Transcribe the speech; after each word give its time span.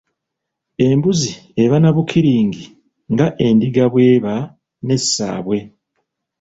Embuzi 0.87 1.31
eba 1.63 1.77
na 1.79 1.89
bukiringi 1.95 2.65
nga 3.11 3.27
endiga 3.45 3.85
bw’eba 3.91 4.33
ne 4.85 4.95
Ssaabwe. 5.01 5.57